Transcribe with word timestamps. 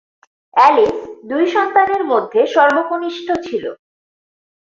Alice 0.53 0.97
দুই 1.23 1.43
সন্তানের 1.47 2.03
মধ্যে 2.03 2.39
সর্বকনিষ্ঠ 2.47 3.27
ছিল। 3.43 3.65